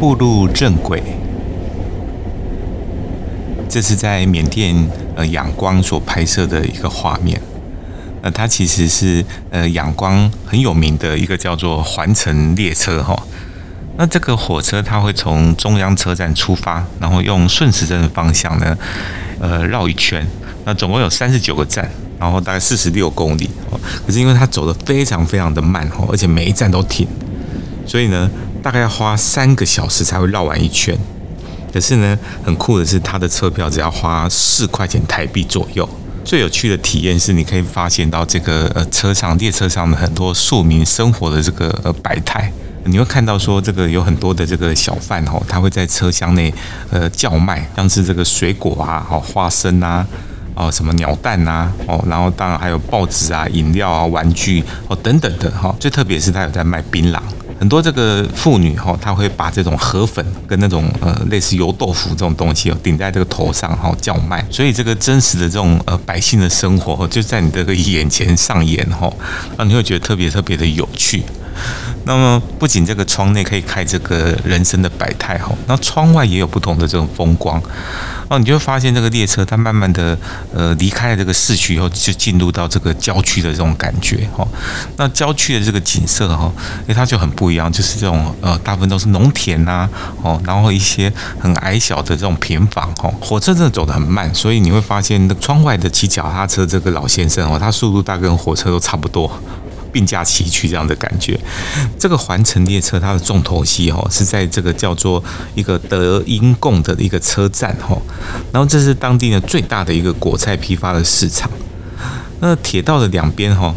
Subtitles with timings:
[0.00, 1.02] 步入正轨。
[3.68, 4.74] 这是在缅甸
[5.14, 7.38] 呃仰光所拍摄的一个画面。
[8.22, 13.14] 呃，它其实是呃仰光很有名的一个叫做环城列车哈。
[13.98, 18.76] 那这个火车它会从中央车站出发，然后用顺时针的方向呢，
[19.38, 20.26] 呃绕一圈。
[20.64, 23.50] 那总共有三十九个站，然后大概四十六公里。
[24.06, 27.06] 可是因为它走得非常非常的慢哦，而且每一站都停，
[27.86, 28.30] 所以呢，
[28.62, 30.96] 大概要花三个小时才会绕完一圈。
[31.72, 35.88] 可是呢，很酷的是它的车票只要花四块钱台币左右。
[36.24, 42.52] 最有趣的体验是，你可以发现到这个呃车上列车上的很多庶民生活的这个呃百态。
[42.84, 46.52] 你会看到说，这个有很多的这个小贩哦，他会在车厢内
[46.90, 50.06] 呃叫卖，像是这个水果啊、哦花生啊。
[50.54, 55.74] 哦，什么鸟蛋呐，哦，然后当然还有报纸啊、饮料啊、玩具哦等等的哈。
[55.80, 57.20] 最特别是他有在卖槟榔，
[57.60, 69.12] 很多这个妇女哈，她会把这种河粉跟那种呃类似油豆腐这种东西哦顶在这个头上哈叫卖，所以这个真实的这种呃百姓的生活就在你这个眼前上演哈，
[69.58, 71.22] 让你会觉得特别特别的有趣。
[72.04, 77.62] 那么不仅这个窗内可以看这个人生的百态哈，那窗外也有不同的这种风光
[78.30, 80.16] 哦，你就会发现这个列车它慢慢的
[80.54, 84.46] 呃离开了这个市区以后，就进入到这个郊区的这种感觉哈。
[84.96, 86.48] 那郊区的这个景色哈，
[86.86, 89.88] 诶，它就很不一样，就是这种呃大部分都是农田呐
[90.22, 93.12] 哦，然后一些很矮小的这种平房哈。
[93.20, 99.28] 火车真的走得很慢，所以你会发现那窗外的骑脚踏车这个老先生哦，他速度大概跟火车都差不多。
[99.92, 101.38] 并驾齐驱这样的感觉，
[101.98, 105.22] 这个环城列车它的重头戏哦是在这个叫做
[105.54, 107.96] 一个德英贡的一个车站哈，
[108.52, 111.50] 然后这是当地呢最大的一个果菜批发的市场。
[112.40, 113.74] 那铁道的两边哈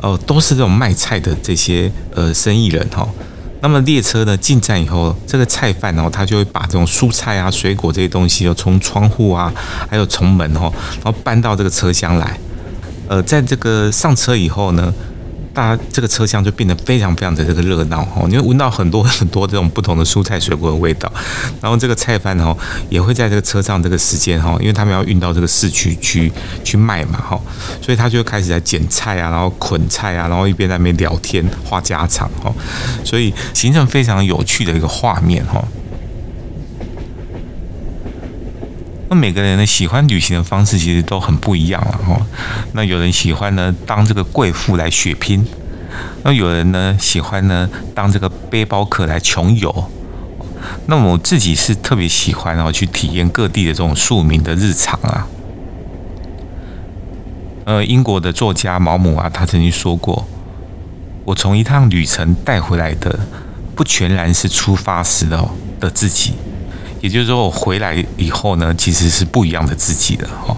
[0.00, 3.08] 哦都是这种卖菜的这些呃生意人哈。
[3.60, 9.52] 那么列车呢进站以后，这个菜贩哦他就会把这种蔬菜啊水果这些东西哦从窗户啊
[9.88, 10.70] 还有从门哈，
[11.02, 12.38] 然后搬到这个车厢来。
[13.08, 14.92] 呃，在这个上车以后呢。
[15.54, 21.10] 大家这个车厢就变得非常非常的这个热闹哦，你会闻到很多 很多这种不同的蔬菜水果的味道，
[21.62, 22.56] 然后这个菜贩哦
[22.90, 26.30] 也会在这个车上这个时间哈，因为他们要运到这个市区去
[26.64, 27.40] 去卖嘛哈，
[27.80, 32.52] 所以他就开始在捡菜啊，然后捆菜啊，然后一边在那边聊天话家常哈，
[33.04, 35.64] 所以形成非常有趣的一个画面哈。
[39.14, 42.20] 那每个人呢，喜欢旅行的方式其实都很不一样了哈。
[42.72, 45.46] 那有人喜欢呢当这个贵妇来血拼，
[46.24, 49.88] 那有人呢喜欢呢当这个背包客来穷游。
[50.86, 55.28] 那我自己是特别喜欢然后去体验各地的这种庶民的日常啊。
[57.66, 60.26] 呃，英国的作家毛姆啊，他曾经说过
[61.24, 63.16] ：“我从一趟旅程带回来的，
[63.76, 65.48] 不全然是出发时的
[65.78, 66.32] 的自己。”
[67.04, 70.56] 也就是说，我回来以后呢，其实是不一样的自己的哈。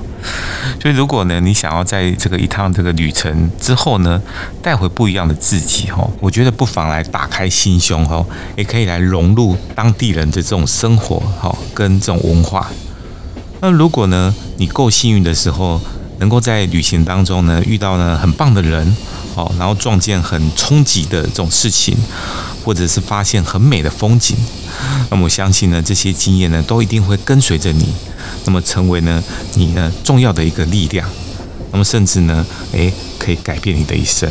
[0.81, 4.23] 所以，如果呢，你想要在这个一趟这个旅程之后呢，
[4.63, 8.25] 带回不一样的自己哈，我觉得不妨来打开心胸哈，
[8.55, 12.71] 也可以来融入当地人的这种生活哈，跟这种文化。
[13.61, 15.81] 那如果呢，你够幸运的时候，
[16.21, 18.97] 能够在旅行当中呢，遇到呢很棒的人，
[19.35, 21.97] 好，然后撞见很冲击的这种事情，
[22.67, 24.37] 或者是发现很美的风景。
[25.09, 27.95] 那么我相信呢，这些经验呢，都一定会跟随着你，
[28.45, 29.23] 那么成为呢
[29.55, 31.09] 你呢重要的一个力量，
[31.71, 34.29] 那么甚至呢，诶，可以改变你的一生。